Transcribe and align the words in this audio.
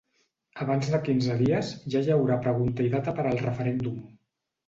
Abans 0.63 0.87
de 0.93 0.99
quinze 1.07 1.33
dies 1.41 1.69
ja 1.95 2.01
hi 2.07 2.13
haurà 2.15 2.39
pregunta 2.47 2.87
i 2.87 2.91
data 2.95 3.13
per 3.19 3.27
al 3.33 3.39
referèndum. 3.45 4.01